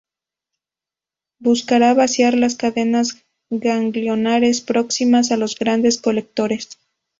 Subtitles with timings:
[1.37, 6.79] Buscarán vaciar las cadenas ganglionares próximas a los grandes colectores.